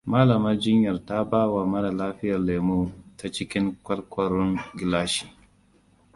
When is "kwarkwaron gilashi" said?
3.83-5.25